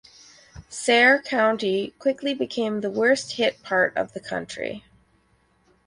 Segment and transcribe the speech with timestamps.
[0.67, 4.83] Saare County quickly became the worst hit part of the country.